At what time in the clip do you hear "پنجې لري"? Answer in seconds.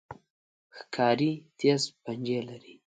2.03-2.73